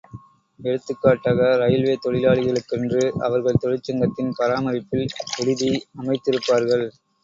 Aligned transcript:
எடுத்துக்காட்டாக 0.59 1.49
இரயில்வே 1.57 1.95
தொழிலாளிகளுக்கென்று 2.05 3.03
அவர்கள் 3.21 3.61
தொழிற்சங்கத்தின் 3.61 4.35
பராமரிப்பில் 4.35 5.07
விடுதி 5.37 5.73
அமைத்திருப்பார்கள். 6.01 6.87